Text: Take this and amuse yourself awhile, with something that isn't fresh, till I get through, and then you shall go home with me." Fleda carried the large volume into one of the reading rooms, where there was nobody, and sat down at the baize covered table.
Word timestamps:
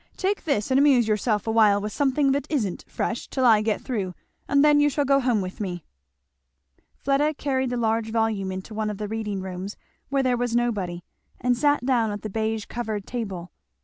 Take 0.17 0.45
this 0.45 0.71
and 0.71 0.79
amuse 0.79 1.07
yourself 1.07 1.45
awhile, 1.45 1.79
with 1.79 1.93
something 1.93 2.31
that 2.31 2.47
isn't 2.49 2.85
fresh, 2.87 3.27
till 3.27 3.45
I 3.45 3.61
get 3.61 3.81
through, 3.81 4.15
and 4.47 4.65
then 4.65 4.79
you 4.79 4.89
shall 4.89 5.05
go 5.05 5.19
home 5.19 5.41
with 5.41 5.59
me." 5.61 5.85
Fleda 6.95 7.35
carried 7.35 7.69
the 7.69 7.77
large 7.77 8.09
volume 8.09 8.51
into 8.51 8.73
one 8.73 8.89
of 8.89 8.97
the 8.97 9.07
reading 9.07 9.41
rooms, 9.41 9.77
where 10.09 10.23
there 10.23 10.37
was 10.37 10.55
nobody, 10.55 11.03
and 11.39 11.55
sat 11.55 11.85
down 11.85 12.09
at 12.09 12.23
the 12.23 12.31
baize 12.31 12.65
covered 12.65 13.05
table. 13.05 13.51